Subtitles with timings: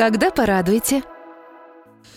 [0.00, 1.02] Когда порадуете?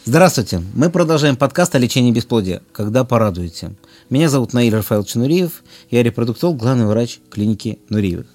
[0.05, 0.61] Здравствуйте!
[0.73, 3.73] Мы продолжаем подкаст о лечении бесплодия «Когда порадуете».
[4.09, 8.27] Меня зовут Наиль Рафаэлович Нуриев, я репродуктолог, главный врач клиники Нуриевых.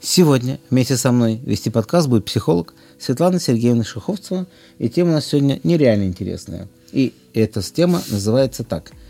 [0.00, 4.48] Сегодня вместе со мной вести подкаст будет психолог Светлана Сергеевна Шаховцева,
[4.80, 6.66] и тема у нас сегодня нереально интересная.
[6.90, 8.90] И эта тема называется так–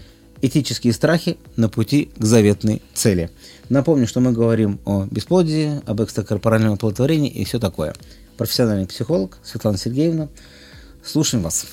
[0.47, 3.31] «Этические страхи на пути к заветной цели».
[3.69, 7.95] Напомню, что мы говорим о бесплодии, об экстракорпоральном оплодотворении и все такое.
[8.37, 10.29] Профессиональный психолог Светлана Сергеевна.
[11.03, 11.67] Слушаем вас.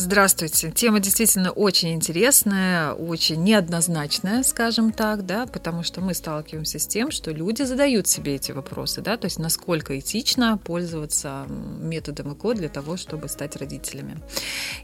[0.00, 0.70] Здравствуйте.
[0.70, 7.10] Тема действительно очень интересная, очень неоднозначная, скажем так, да, потому что мы сталкиваемся с тем,
[7.10, 12.68] что люди задают себе эти вопросы, да, то есть насколько этично пользоваться методом ЭКО для
[12.68, 14.22] того, чтобы стать родителями.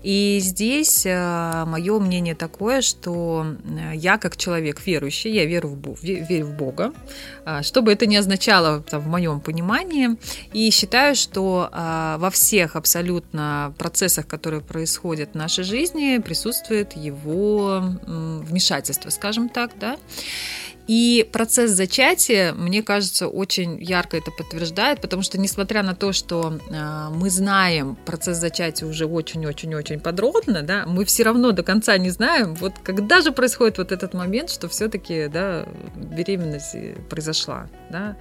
[0.03, 6.03] И здесь э, мое мнение такое, что э, я как человек верующий, я верю в,
[6.03, 6.93] верю в Бога,
[7.47, 10.19] э, что бы это ни означало там, в моем понимании,
[10.53, 17.83] и считаю, что во всех абсолютно процессах, которые происходят происходит в нашей жизни, присутствует его
[18.07, 19.99] вмешательство, скажем так, да.
[20.87, 26.59] И процесс зачатия, мне кажется, очень ярко это подтверждает, потому что, несмотря на то, что
[26.69, 32.11] э, мы знаем процесс зачатия уже очень-очень-очень подробно, да, мы все равно до конца не
[32.11, 36.77] знаем, вот когда же происходит вот этот момент, что все-таки да, беременность
[37.09, 37.69] произошла.
[37.91, 38.17] Да.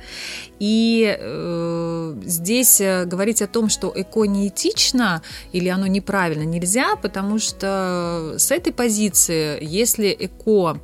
[0.59, 7.39] И э, здесь э, говорить о том, что эко неэтично или оно неправильно, нельзя, потому
[7.39, 10.79] что с этой позиции, если эко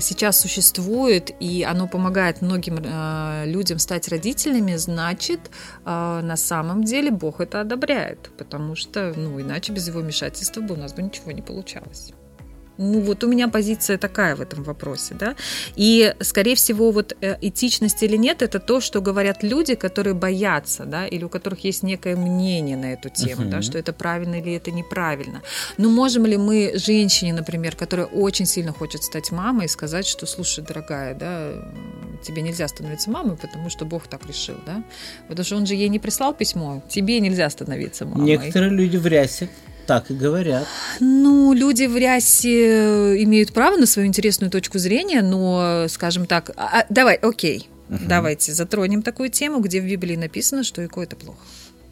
[0.00, 5.40] сейчас существует, и оно помогает многим а, людям стать родителями, значит,
[5.84, 10.74] а, на самом деле Бог это одобряет, потому что, ну, иначе без его вмешательства бы
[10.74, 12.12] у нас бы ничего не получалось.
[12.78, 15.34] Ну, вот у меня позиция такая в этом вопросе, да.
[15.76, 20.84] И, скорее всего, вот э, этичность или нет, это то, что говорят люди, которые боятся,
[20.84, 23.50] да, или у которых есть некое мнение на эту тему, uh-huh.
[23.50, 25.42] да, что это правильно или это неправильно.
[25.76, 30.64] Но можем ли мы женщине, например, которая очень сильно хочет стать мамой, сказать, что, слушай,
[30.64, 31.52] дорогая, да,
[32.22, 34.84] тебе нельзя становиться мамой, потому что Бог так решил, да?
[35.28, 38.24] Потому что он же ей не прислал письмо, тебе нельзя становиться мамой.
[38.24, 39.48] Некоторые люди в рясе
[39.88, 40.66] так и говорят.
[41.00, 46.80] Ну, люди в рясе имеют право на свою интересную точку зрения, но, скажем так, а,
[46.80, 47.98] а давай, окей, угу.
[48.06, 51.38] давайте затронем такую тему, где в Библии написано, что ИКО это плохо.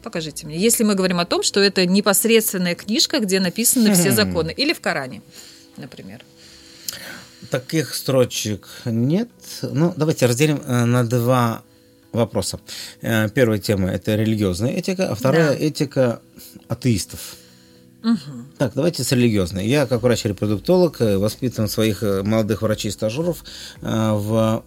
[0.03, 0.57] Покажите мне.
[0.59, 4.79] Если мы говорим о том, что это непосредственная книжка, где написаны все законы, или в
[4.79, 5.23] Коране,
[5.75, 6.21] например.
[7.49, 9.29] Таких строчек нет.
[9.63, 11.63] Ну, давайте разделим э, на два
[12.11, 12.59] вопроса.
[13.01, 15.65] Э, первая тема это религиозная этика, а вторая да.
[15.65, 16.21] этика
[16.67, 17.37] атеистов.
[18.03, 18.17] Угу.
[18.57, 19.67] Так, давайте с религиозной.
[19.67, 23.43] Я, как врач-репродуктолог, э, воспитан своих э, молодых врачей-стажеров
[23.81, 24.63] э, в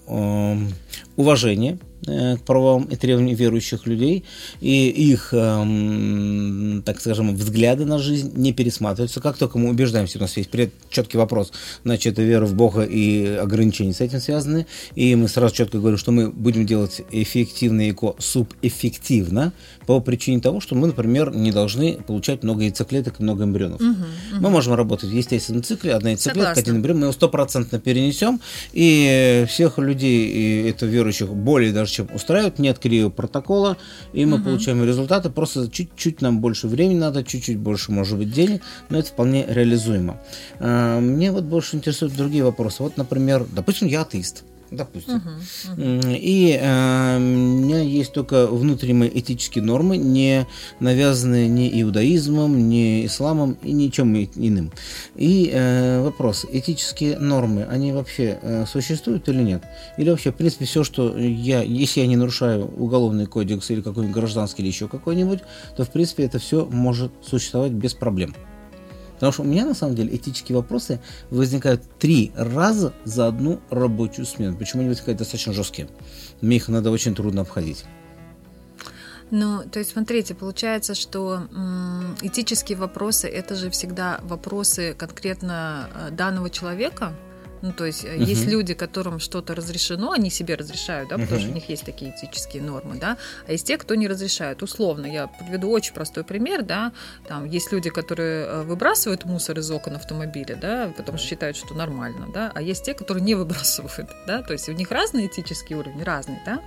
[1.16, 4.24] уважении к правам и требованиям верующих людей,
[4.60, 9.20] и их, эм, так скажем, взгляды на жизнь не пересматриваются.
[9.20, 10.50] Как только мы убеждаемся, у нас есть
[10.90, 11.52] четкий вопрос,
[11.84, 16.12] значит, вера в Бога и ограничения с этим связаны, и мы сразу четко говорим, что
[16.12, 19.52] мы будем делать эффективно ЭКО субэффективно,
[19.90, 23.80] по причине того, что мы, например, не должны получать много яйцеклеток и много эмбрионов.
[23.80, 24.40] Угу, угу.
[24.40, 28.40] Мы можем работать в естественном цикле, одна яйцеклетка, один эмбрион, мы его стопроцентно перенесем,
[28.72, 33.76] и всех людей, и это верующих, более даже чем устраивает, нет крио протокола,
[34.12, 34.44] и мы угу.
[34.44, 39.08] получаем результаты, просто чуть-чуть нам больше времени надо, чуть-чуть больше, может быть, денег, но это
[39.08, 40.20] вполне реализуемо.
[40.58, 42.82] А, мне вот больше интересуют другие вопросы.
[42.82, 45.16] Вот, например, допустим, я атеист допустим.
[45.16, 46.18] Uh-huh, uh-huh.
[46.18, 50.46] И э, у меня есть только внутренние этические нормы, не
[50.78, 54.72] навязанные ни иудаизмом, ни исламом и ничем иным.
[55.16, 59.62] И э, вопрос, этические нормы, они вообще э, существуют или нет?
[59.96, 64.14] Или вообще, в принципе, все, что я, если я не нарушаю уголовный кодекс или какой-нибудь
[64.14, 65.40] гражданский или еще какой-нибудь,
[65.76, 68.34] то, в принципе, это все может существовать без проблем.
[69.20, 70.98] Потому что у меня на самом деле этические вопросы
[71.28, 74.56] возникают три раза за одну рабочую смену.
[74.56, 75.88] Почему они возникают достаточно жесткие?
[76.40, 77.84] Мне их надо очень трудно обходить.
[79.30, 81.42] Ну, то есть, смотрите, получается, что
[82.22, 87.12] этические вопросы это же всегда вопросы конкретно э, данного человека,
[87.62, 88.22] ну, то есть, uh-huh.
[88.22, 92.14] есть люди, которым что-то разрешено, они себе разрешают, да, потому что у них есть такие
[92.16, 93.16] этические нормы, да,
[93.46, 94.62] а есть те, кто не разрешают.
[94.62, 96.92] Условно, я подведу очень простой пример, да,
[97.28, 101.74] там есть люди, которые э, выбрасывают мусор из окон автомобиля, да, потому что считают, что
[101.74, 105.76] нормально, да, а есть те, которые не выбрасывают, да, то есть у них разный этический
[105.76, 106.60] уровень, разный, да,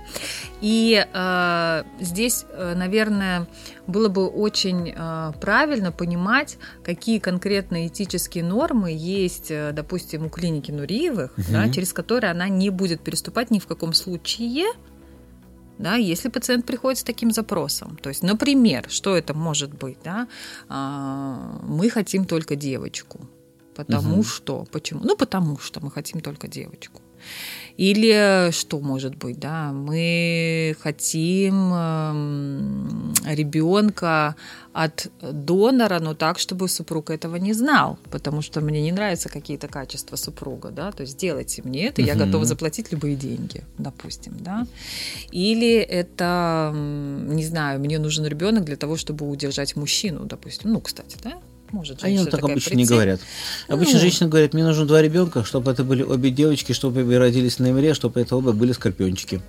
[0.60, 3.46] и э, здесь, э, наверное,
[3.86, 11.32] было бы очень э, правильно понимать, какие конкретные этические нормы есть, допустим, у клиники Нуриевых,
[11.38, 11.46] угу.
[11.52, 14.66] да, через которые она не будет переступать ни в каком случае
[15.78, 17.96] да, если пациент приходит с таким запросом.
[18.00, 19.98] То есть, например, что это может быть?
[20.04, 20.28] Да?
[20.68, 23.28] А, мы хотим только девочку.
[23.74, 24.22] Потому угу.
[24.22, 24.64] что.
[24.70, 25.00] Почему?
[25.02, 27.02] Ну, потому что мы хотим только девочку.
[27.76, 34.36] Или что может быть, да, мы хотим эм, ребенка
[34.72, 39.66] от донора, но так, чтобы супруг этого не знал, потому что мне не нравятся какие-то
[39.66, 44.66] качества супруга, да, то есть сделайте мне это, я готова заплатить любые деньги, допустим, да.
[45.32, 51.16] Или это, не знаю, мне нужен ребенок для того, чтобы удержать мужчину, допустим, ну, кстати,
[51.24, 51.40] да,
[51.74, 52.76] может Они так обычно прийти.
[52.76, 53.20] не говорят.
[53.68, 57.18] Обычно ну, женщины говорят, мне нужно два ребенка, чтобы это были обе девочки, чтобы обе
[57.18, 59.42] родились на ноябре, чтобы это оба были скорпиончики.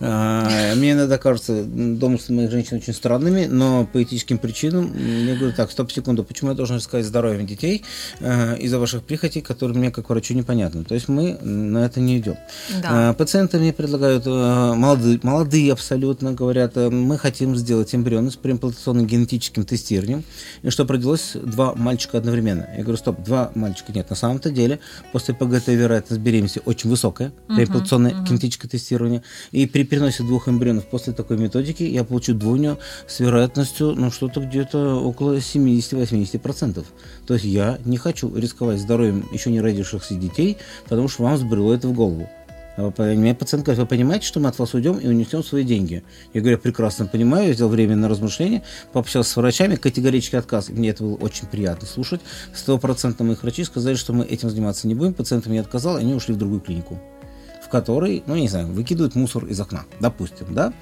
[0.00, 5.56] А, мне иногда кажется, домыслы моих женщин очень странными, но по этическим причинам мне говорят,
[5.56, 7.82] так, стоп, секунду, почему я должен искать здоровье детей
[8.20, 10.84] а, из-за ваших прихотей, которые мне как врачу непонятны.
[10.84, 12.36] То есть мы на это не идем.
[12.80, 13.10] Да.
[13.10, 19.64] А, пациенты мне предлагают, молодые, молодые абсолютно, говорят, мы хотим сделать эмбрионы с преимплантационным генетическим
[19.64, 20.22] тестированием,
[20.62, 22.68] и чтобы родилось два мальчика одновременно.
[22.76, 23.92] Я говорю, стоп, два мальчика.
[23.92, 24.80] Нет, на самом-то деле
[25.12, 28.26] после ПГТ вероятность беременности очень высокая, uh-huh, репликационное uh-huh.
[28.26, 29.22] кинетическое тестирование.
[29.50, 34.40] И при переносе двух эмбрионов после такой методики я получу двойню с вероятностью, ну, что-то
[34.40, 36.84] где-то около 70-80%.
[37.26, 40.58] То есть я не хочу рисковать здоровьем еще не родившихся детей,
[40.88, 42.28] потому что вам сбрело это в голову.
[42.76, 46.02] Меня пациент говорит, вы понимаете, что мы от вас уйдем и унесем свои деньги?
[46.32, 50.70] Я говорю, прекрасно понимаю, я сделал время на размышление, пообщался с врачами, категорический отказ.
[50.70, 52.22] Мне это было очень приятно слушать.
[52.54, 56.34] Стопроцентно моих врачи сказали, что мы этим заниматься не будем, пациент мне отказал, они ушли
[56.34, 56.98] в другую клинику
[57.72, 60.74] который, ну, не знаю, выкидывает мусор из окна, допустим, да.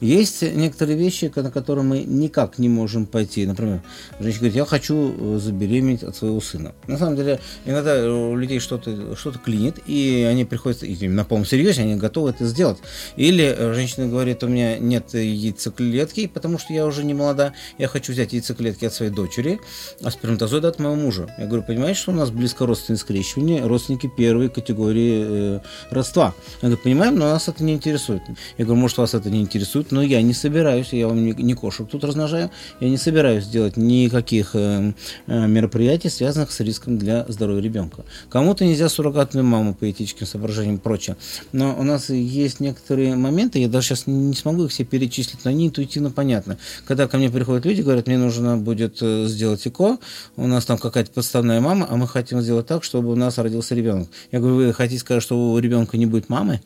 [0.00, 3.46] Есть некоторые вещи, на которые мы никак не можем пойти.
[3.46, 3.80] Например,
[4.18, 6.72] женщина говорит, я хочу э, забеременеть от своего сына.
[6.88, 11.46] На самом деле, иногда у людей что-то что клинит, и они приходят, и на полном
[11.46, 12.78] серьезе, они готовы это сделать.
[13.14, 17.86] Или э, женщина говорит, у меня нет яйцеклетки, потому что я уже не молода, я
[17.86, 19.60] хочу взять яйцеклетки от своей дочери,
[20.02, 21.32] а сперматозоиды от моего мужа.
[21.38, 25.60] Я говорю, понимаешь, что у нас близко родственные скрещивания, родственники первой категории э,
[25.90, 26.31] родства.
[26.62, 28.22] Я говорю, понимаем, но нас это не интересует.
[28.58, 31.54] Я говорю, может, вас это не интересует, но я не собираюсь, я вам не, не
[31.54, 32.50] кошек тут размножаю,
[32.80, 34.92] я не собираюсь делать никаких э,
[35.26, 38.04] э, мероприятий, связанных с риском для здоровья ребенка.
[38.28, 41.16] Кому-то нельзя суррогатную маму по этическим соображениям и прочее.
[41.52, 45.50] Но у нас есть некоторые моменты, я даже сейчас не смогу их все перечислить, но
[45.50, 46.58] они интуитивно понятны.
[46.86, 49.98] Когда ко мне приходят люди, говорят, мне нужно будет э, сделать ЭКО,
[50.36, 53.74] у нас там какая-то подставная мама, а мы хотим сделать так, чтобы у нас родился
[53.74, 54.08] ребенок.
[54.30, 56.60] Я говорю, вы хотите сказать, что у ребенка не будет будет мамы?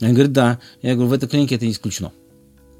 [0.00, 0.58] Он говорит, да.
[0.82, 2.12] Я говорю, в этой клинике это не исключено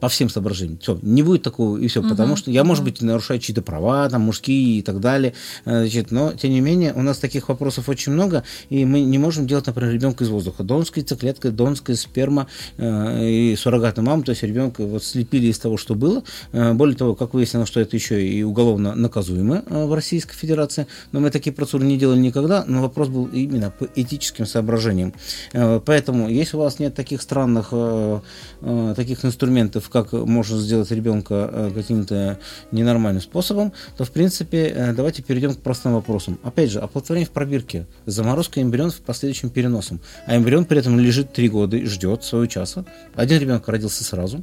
[0.02, 0.80] по всем соображениям.
[0.80, 2.08] Все, не будет такого и все, угу.
[2.08, 5.32] потому что я, может быть, нарушаю чьи-то права, там, мужские и так далее,
[5.64, 9.18] э, значит, но, тем не менее, у нас таких вопросов очень много, и мы не
[9.18, 10.64] можем делать, например, ребенка из воздуха.
[10.64, 15.76] Донская яйцеклетка, донская сперма э, и суррогатная мама, то есть ребенка вот слепили из того,
[15.76, 16.24] что было.
[16.50, 20.88] Э, более того, как выяснилось, что это еще и уголовно наказуемо э, в Российской Федерации,
[21.12, 25.14] но мы такие процедуры не делали никогда, но вопрос был именно по этическим соображениям.
[25.52, 28.20] Э, поэтому, если у вас нет таких странных э,
[28.62, 32.38] э, таких инструментов, как можно сделать ребенка э, каким-то
[32.72, 36.38] ненормальным способом, то, в принципе, э, давайте перейдем к простым вопросам.
[36.42, 40.00] Опять же, оплодотворение в пробирке, заморозка эмбрионов последующим переносом.
[40.26, 42.84] А эмбрион при этом лежит три года и ждет своего часа.
[43.14, 44.42] Один ребенок родился сразу,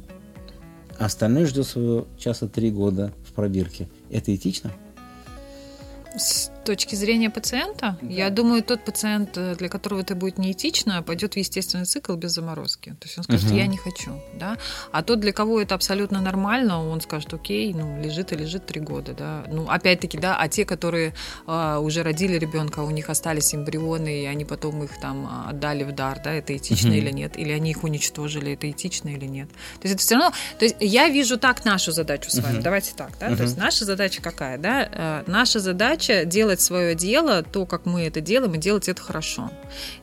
[0.98, 3.88] а остальной ждет своего часа три года в пробирке.
[4.10, 4.70] Это этично?
[6.64, 8.08] Точки зрения пациента, да.
[8.08, 12.32] я думаю, тот пациент, э, для которого это будет неэтично, пойдет в естественный цикл без
[12.32, 12.90] заморозки.
[13.00, 13.56] То есть он скажет, угу.
[13.56, 14.20] я не хочу.
[14.34, 14.58] Да?
[14.92, 18.80] А тот, для кого это абсолютно нормально, он скажет, окей, ну, лежит и лежит три
[18.80, 19.12] года.
[19.12, 19.44] Да?
[19.48, 21.14] Ну, опять-таки, да, а те, которые
[21.46, 25.84] а, уже родили ребенка, у них остались эмбрионы, и они потом их там а, отдали
[25.84, 26.98] в дар, да, это этично угу.
[26.98, 29.48] или нет, или они их уничтожили, это этично или нет.
[29.48, 32.62] То есть это все равно, то есть я вижу так нашу задачу с вами, угу.
[32.62, 33.36] давайте так, да, угу.
[33.36, 37.86] то есть наша задача какая, да, э, наша задача делать делать свое дело, то, как
[37.86, 39.50] мы это делаем, и делать это хорошо.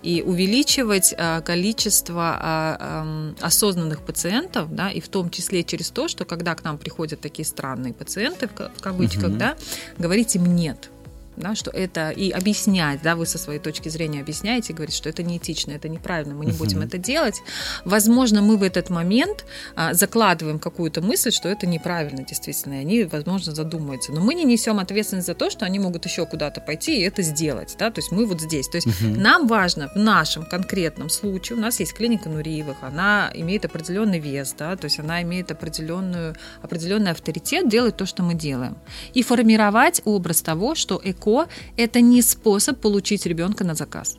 [0.02, 6.26] И увеличивать а, количество а, осознанных пациентов, да, и в том числе через то, что
[6.26, 9.38] когда к нам приходят такие странные пациенты, в кавычках, угу.
[9.38, 9.56] да,
[9.98, 10.90] говорить им нет
[11.38, 15.24] да, что это и объяснять, да, вы со своей точки зрения объясняете, говорите, что это
[15.24, 16.58] неэтично, это неправильно, мы не uh-huh.
[16.58, 17.42] будем это делать.
[17.86, 23.04] Возможно, мы в этот момент а, закладываем какую-то мысль, что это неправильно, действительно, и они,
[23.04, 24.12] возможно, задумаются.
[24.12, 27.22] Но мы не несем ответственность за то, что они могут еще куда-то пойти и это
[27.22, 28.68] сделать, да, то есть мы вот здесь.
[28.68, 29.20] То есть uh-huh.
[29.20, 34.56] нам важно в нашем конкретном случае, у нас есть клиника Нуриевых, она имеет определенный вес,
[34.58, 38.78] да, то есть она имеет определенную, определенный авторитет делать то, что мы делаем.
[39.14, 44.18] И формировать образ того, что эко легко, это не способ получить ребенка на заказ.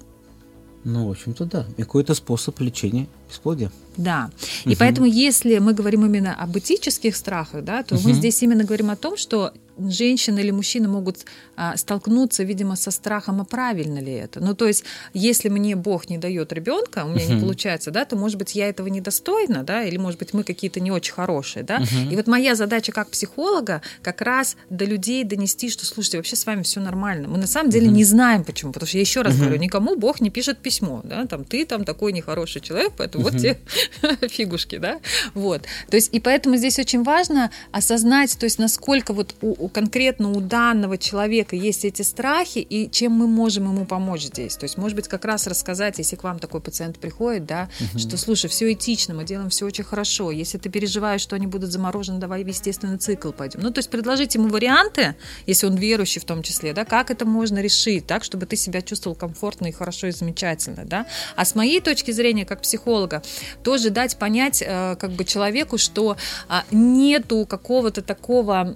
[0.85, 1.67] Ну, в общем-то, да.
[1.77, 3.71] И какой-то способ лечения бесплодия.
[3.97, 4.31] Да.
[4.65, 4.77] И угу.
[4.79, 8.09] поэтому, если мы говорим именно об этических страхах, да, то угу.
[8.09, 11.25] мы здесь именно говорим о том, что женщина или мужчина могут
[11.57, 14.41] а, столкнуться, видимо, со страхом, а правильно ли это.
[14.41, 17.35] Ну, то есть, если мне Бог не дает ребенка, у меня uh-huh.
[17.35, 20.81] не получается, да, то, может быть, я этого недостойна, да, или, может быть, мы какие-то
[20.81, 21.79] не очень хорошие, да.
[21.79, 22.13] Uh-huh.
[22.13, 26.47] И вот моя задача как психолога как раз до людей донести, что, слушайте, вообще с
[26.47, 27.29] вами все нормально.
[27.29, 27.93] Мы на самом деле uh-huh.
[27.93, 28.73] не знаем, почему.
[28.73, 31.85] Потому что я еще раз говорю, никому Бог не пишет письмо, да, там, ты там
[31.85, 33.59] такой нехороший человек, поэтому вот тебе
[34.29, 35.01] фигушки, да.
[35.35, 35.63] Вот.
[35.91, 40.41] То есть, и поэтому здесь очень важно осознать, то есть, насколько вот у, конкретно у
[40.41, 44.57] данного человека есть эти страхи, и чем мы можем ему помочь здесь.
[44.57, 47.99] То есть, может быть, как раз рассказать, если к вам такой пациент приходит, да, угу.
[47.99, 50.31] что, слушай, все этично, мы делаем все очень хорошо.
[50.31, 53.61] Если ты переживаешь, что они будут заморожены, давай в естественный цикл пойдем.
[53.61, 55.15] Ну, то есть, предложить ему варианты,
[55.47, 58.83] если он верующий в том числе, да, как это можно решить, так, чтобы ты себя
[58.83, 61.07] чувствовал комфортно и хорошо и замечательно, да.
[61.37, 63.23] А с моей точки зрения, как психолога,
[63.63, 66.17] тоже дать понять э, как бы человеку, что
[66.49, 68.75] а, нету какого-то такого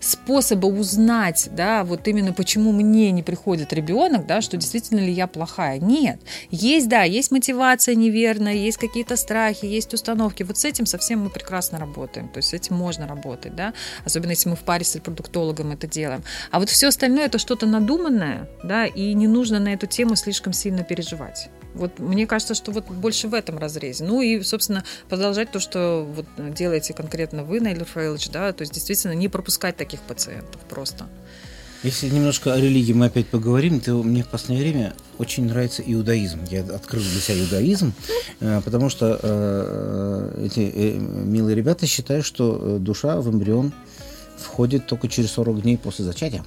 [0.00, 5.26] способа узнать, да, вот именно почему мне не приходит ребенок, да, что действительно ли я
[5.26, 5.78] плохая.
[5.78, 6.20] Нет.
[6.50, 10.42] Есть, да, есть мотивация неверная, есть какие-то страхи, есть установки.
[10.42, 12.28] Вот с этим совсем мы прекрасно работаем.
[12.28, 15.86] То есть с этим можно работать, да, особенно если мы в паре с репродуктологом это
[15.86, 16.22] делаем.
[16.50, 20.52] А вот все остальное это что-то надуманное, да, и не нужно на эту тему слишком
[20.52, 21.48] сильно переживать.
[21.74, 24.04] Вот мне кажется, что вот больше в этом разрезе.
[24.04, 28.72] Ну и, собственно, продолжать то, что вот делаете конкретно вы, Нейлер Фрейлович, да, то есть
[28.72, 31.06] действительно не пропускать таких пациентов просто.
[31.82, 36.38] Если немножко о религии мы опять поговорим, то мне в последнее время очень нравится иудаизм.
[36.48, 37.92] Я открыл для себя иудаизм,
[38.38, 43.72] э, потому что э, эти э, милые ребята считают, что душа в эмбрион
[44.38, 46.44] входит только через 40 дней после зачатия.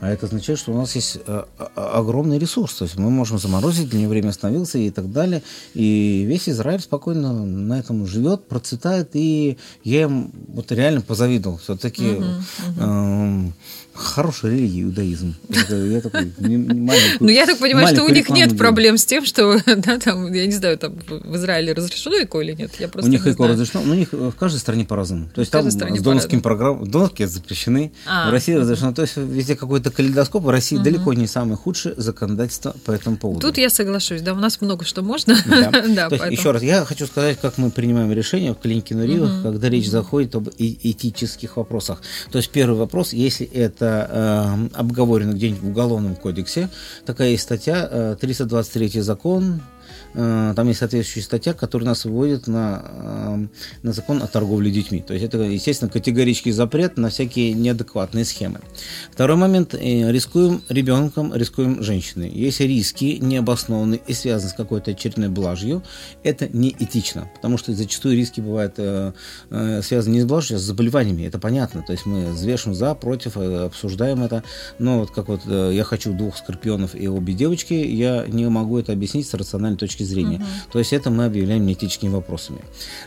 [0.00, 2.74] А это означает, что у нас есть э, огромный ресурс.
[2.74, 5.42] То есть мы можем заморозить, для него время остановился и так далее.
[5.74, 9.10] И весь Израиль спокойно на этом живет, процветает.
[9.14, 11.58] И я им вот реально позавидовал.
[11.58, 12.42] Все-таки uh-huh,
[12.78, 13.52] uh-huh
[13.98, 15.34] хорошая религия, иудаизм.
[15.48, 19.98] Я такой, ну, я так понимаю, что у них нет проблем с тем, что, да,
[19.98, 22.72] там, я не знаю, там в Израиле разрешено ЭКО или нет.
[22.78, 25.28] Я просто у них ЭКО разрешено, но у них в каждой стране по-разному.
[25.34, 28.28] То есть там с донорским программам, донорские запрещены, а.
[28.28, 28.92] в России разрешено.
[28.92, 33.40] То есть везде какой-то калейдоскоп, в России далеко не самое худшее законодательство по этому поводу.
[33.40, 35.36] Тут я соглашусь, да, у нас много что можно.
[35.46, 36.06] Да.
[36.30, 40.34] Еще раз, я хочу сказать, как мы принимаем решения в клинике Нуриевых, когда речь заходит
[40.34, 42.00] об этических вопросах.
[42.30, 46.68] То есть первый вопрос, если это э, обговорено где-нибудь в Уголовном кодексе.
[47.06, 49.60] Такая есть статья, э, 323 закон,
[50.18, 53.46] там есть соответствующая статья, которая нас выводит на, э,
[53.84, 55.00] на закон о торговле детьми.
[55.00, 58.58] То есть это, естественно, категорический запрет на всякие неадекватные схемы.
[59.12, 59.74] Второй момент.
[59.74, 62.30] Э, рискуем ребенком, рискуем женщиной.
[62.30, 65.84] Если риски необоснованные и связаны с какой-то очередной блажью,
[66.24, 68.74] это не этично, потому что зачастую риски бывают
[69.84, 71.26] связаны не с блажью, а с заболеваниями.
[71.26, 71.82] Это понятно.
[71.82, 74.42] То есть мы взвешиваем за, против, обсуждаем это.
[74.80, 78.92] Но вот как вот я хочу двух скорпионов и обе девочки, я не могу это
[78.92, 80.07] объяснить с рациональной точки зрения.
[80.36, 80.44] Угу.
[80.72, 82.60] То есть это мы объявляем неэтическими вопросами.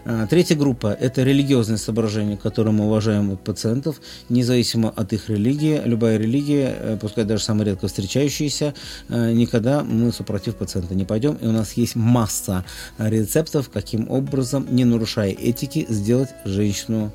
[0.05, 5.81] А, третья группа– это религиозные соображения, которые мы уважаем у пациентов, независимо от их религии.
[5.85, 8.73] Любая религия, э, пускай даже самая редко встречающаяся,
[9.09, 11.35] э, никогда мы супротив пациента не пойдем.
[11.35, 12.65] И у нас есть масса
[12.97, 17.11] рецептов, каким образом, не нарушая этики, сделать женщину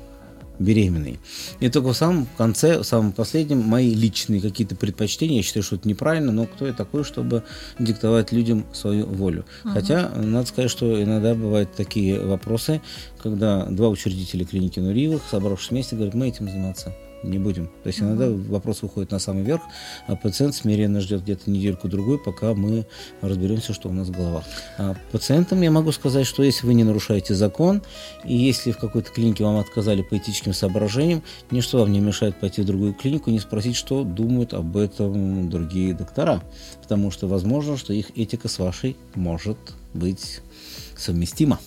[0.59, 1.19] беременной.
[1.59, 5.75] И только в самом конце, в самом последнем, мои личные какие-то предпочтения, я считаю, что
[5.75, 7.43] это неправильно, но кто я такой, чтобы
[7.79, 9.45] диктовать людям свою волю.
[9.63, 9.73] Угу.
[9.73, 12.81] Хотя, надо сказать, что иногда бывают такие вопросы,
[13.21, 16.93] когда два учредителя клиники Нуриевых, собравшись вместе, говорят, мы этим заниматься
[17.23, 17.67] не будем.
[17.83, 19.61] То есть иногда вопрос выходит на самый верх,
[20.07, 22.85] а пациент смиренно ждет где-то недельку-другую, пока мы
[23.21, 24.43] разберемся, что у нас в головах.
[24.77, 27.81] А пациентам я могу сказать, что если вы не нарушаете закон,
[28.23, 32.61] и если в какой-то клинике вам отказали по этическим соображениям, ничто вам не мешает пойти
[32.61, 36.41] в другую клинику и не спросить, что думают об этом другие доктора.
[36.81, 39.57] Потому что возможно, что их этика с вашей может
[39.93, 40.41] быть
[40.97, 41.59] совместима.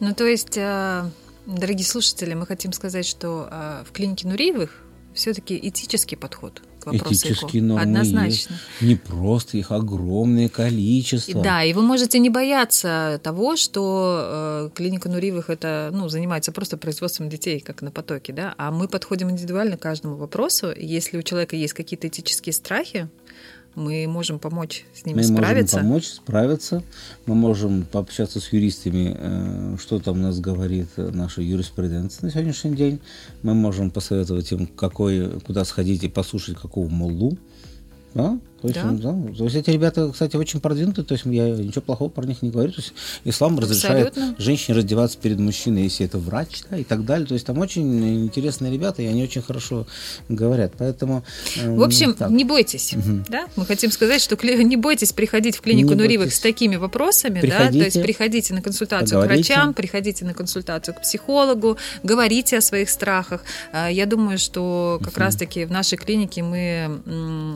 [0.00, 1.04] Ну, то есть э,
[1.46, 4.82] Дорогие слушатели, мы хотим сказать, что э, в клинике Нуриевых
[5.14, 7.66] все-таки этический подход к вопросу Этические ЭКО.
[7.66, 8.26] нормы Однозначно.
[8.26, 8.48] Есть.
[8.80, 11.42] Не просто их огромное количество.
[11.42, 16.76] Да, и вы можете не бояться того, что э, клиника Нуриевых это, ну, занимается просто
[16.76, 20.72] производством детей, как на потоке, да, а мы подходим индивидуально к каждому вопросу.
[20.76, 23.08] Если у человека есть какие-то этические страхи,
[23.76, 25.76] мы можем помочь с ними мы справиться.
[25.76, 26.82] Мы можем помочь справиться,
[27.26, 32.74] мы можем пообщаться с юристами, э, что там у нас говорит наша юриспруденция на сегодняшний
[32.74, 33.00] день.
[33.42, 37.36] Мы можем посоветовать им, какой, куда сходить и послушать какого моллу.
[38.14, 38.40] Да?
[38.70, 39.12] Очень, да?
[39.12, 39.34] Да.
[39.36, 42.50] То есть эти ребята, кстати, очень продвинутые, то есть я ничего плохого про них не
[42.50, 42.72] говорю.
[42.72, 42.92] То есть
[43.24, 44.36] ислам разрешает Абсолютно.
[44.42, 47.26] женщине раздеваться перед мужчиной, если это врач, да, и так далее.
[47.26, 49.86] То есть там очень интересные ребята, и они очень хорошо
[50.28, 50.72] говорят.
[50.78, 51.24] Поэтому.
[51.56, 52.30] Э, в общем, так.
[52.30, 53.24] не бойтесь, угу.
[53.28, 53.46] да?
[53.56, 56.38] Мы хотим сказать, что не бойтесь приходить в клинику не Нуривых бойтесь.
[56.38, 60.94] с такими вопросами, приходите, да, то есть приходите на консультацию к врачам, приходите на консультацию
[60.94, 63.42] к психологу, говорите о своих страхах.
[63.72, 65.20] А, я думаю, что как угу.
[65.20, 67.00] раз-таки в нашей клинике мы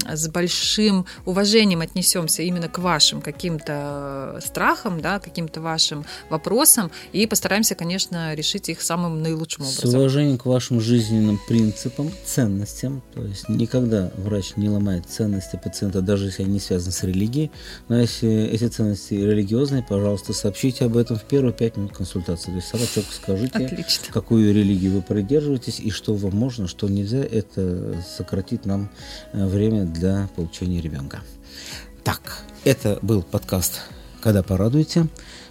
[0.09, 7.75] с большим уважением отнесемся именно к вашим каким-то страхам, да, каким-то вашим вопросам и постараемся,
[7.75, 9.91] конечно, решить их самым наилучшим образом.
[9.91, 16.01] С уважением к вашим жизненным принципам, ценностям, то есть никогда врач не ломает ценности пациента,
[16.01, 17.51] даже если они связаны с религией,
[17.89, 22.51] но если эти ценности религиозные, пожалуйста, сообщите об этом в первые пять минут консультации.
[22.51, 24.13] То есть сразу четко скажите, Отлично.
[24.13, 27.19] какую религию вы придерживаетесь и что вам можно, что нельзя.
[27.19, 28.91] Это сократит нам
[29.33, 31.21] э, время для получения ребенка.
[32.03, 33.81] Так, это был подкаст
[34.23, 35.07] «Когда порадуете».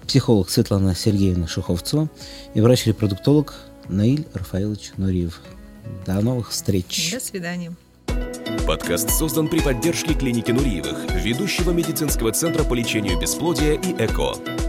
[0.08, 2.10] Психолог Светлана Сергеевна Шуховцева
[2.56, 3.54] и врач-репродуктолог
[3.88, 5.40] Наиль Рафаилович Нуриев.
[6.06, 7.12] До новых встреч.
[7.12, 7.76] До свидания.
[8.66, 14.69] Подкаст создан при поддержке клиники Нуриевых, ведущего медицинского центра по лечению бесплодия и ЭКО.